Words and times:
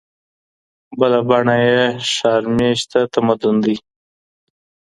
بله 0.99 1.19
بڼه 1.27 1.55
یې 1.67 1.81
ښار 2.13 2.43
میشته 2.57 2.99
تمدن 3.13 3.55
دی. 3.63 3.75